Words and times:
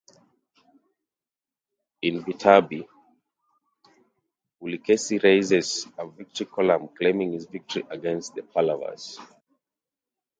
In 2.07 2.23
Vatapi, 2.23 2.81
Pulikesi 4.59 5.21
raises 5.21 5.87
a 5.95 6.07
victory 6.07 6.47
column 6.47 6.87
claiming 6.87 7.33
his 7.33 7.45
victory 7.45 7.83
against 7.91 8.33
the 8.33 8.41
Pallavas. 8.41 9.19